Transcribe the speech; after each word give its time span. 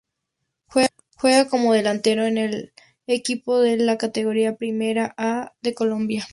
Juega 1.19 1.47
como 1.47 1.73
delantero 1.73 2.25
en 2.25 2.35
La 2.49 2.69
Equidad 3.05 3.61
de 3.61 3.77
la 3.77 3.99
Categoría 3.99 4.55
Primera 4.55 5.13
A 5.15 5.53
de 5.61 5.75
Colombia. 5.75 6.27